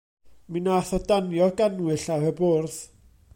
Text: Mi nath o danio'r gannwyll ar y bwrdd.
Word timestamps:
Mi 0.53 0.59
nath 0.67 0.93
o 0.97 0.99
danio'r 1.11 1.53
gannwyll 1.61 2.07
ar 2.17 2.27
y 2.31 2.33
bwrdd. 2.41 2.81